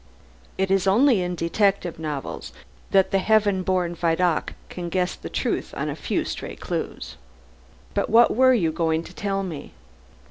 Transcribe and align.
It 0.57 0.71
is 0.71 0.87
only 0.87 1.21
in 1.21 1.35
detective 1.35 1.99
novels 1.99 2.51
that 2.89 3.11
the 3.11 3.19
heaven 3.19 3.61
born 3.61 3.93
Vidocq 3.95 4.53
can 4.67 4.89
guess 4.89 5.13
the 5.13 5.29
truth 5.29 5.75
on 5.77 5.89
a 5.89 5.95
few 5.95 6.25
stray 6.25 6.55
clues. 6.55 7.17
But 7.93 8.09
what 8.09 8.35
were 8.35 8.55
you 8.55 8.71
going 8.71 9.03
to 9.03 9.13
tell 9.13 9.43
me?" 9.43 9.73